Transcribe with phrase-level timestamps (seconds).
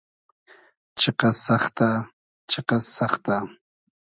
[0.99, 1.89] چیقئس سئختۂ.....
[2.49, 3.37] چیقئس سئختۂ.....